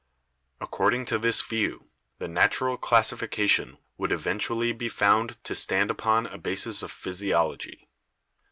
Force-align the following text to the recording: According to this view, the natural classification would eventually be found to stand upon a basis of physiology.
According 0.59 1.05
to 1.05 1.19
this 1.19 1.43
view, 1.43 1.91
the 2.17 2.27
natural 2.27 2.75
classification 2.75 3.77
would 3.99 4.11
eventually 4.11 4.71
be 4.71 4.89
found 4.89 5.37
to 5.43 5.53
stand 5.53 5.91
upon 5.91 6.25
a 6.25 6.39
basis 6.39 6.81
of 6.81 6.91
physiology. 6.91 7.87